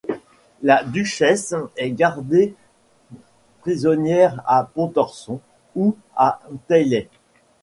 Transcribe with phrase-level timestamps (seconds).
[0.63, 2.55] La duchesse est gardée
[3.59, 5.39] prisonnière à Pontorson
[5.75, 7.07] ou à Teillay.